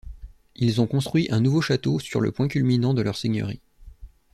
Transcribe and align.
Ils 0.55 0.81
ont 0.81 0.87
construit 0.87 1.27
un 1.31 1.39
nouveau 1.41 1.61
château 1.61 1.99
sur 1.99 2.21
le 2.21 2.31
point 2.31 2.47
culminant 2.47 2.95
de 2.95 3.03
leurs 3.03 3.17
seigneurie. 3.19 3.61